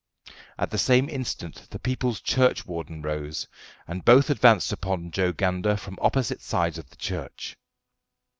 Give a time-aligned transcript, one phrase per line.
[0.57, 3.47] At the same instant the people's churchwarden rose,
[3.87, 7.55] and both advanced upon Joe Gander from opposite sides of the church.